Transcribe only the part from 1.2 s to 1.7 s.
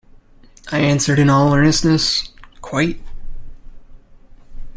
all